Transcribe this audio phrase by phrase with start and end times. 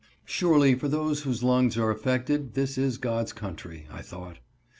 [0.25, 4.39] Surely for those whose lungs are affected this is God's country, I thought.